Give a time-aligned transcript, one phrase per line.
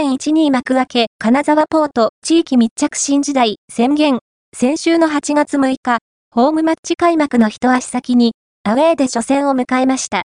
[0.00, 4.20] 2.12幕開け、金沢ポート地域密着新時代宣言。
[4.56, 5.98] 先週の8月6日、
[6.30, 8.32] ホームマッチ開幕の一足先に、
[8.64, 10.18] アウェーで初戦を迎えました。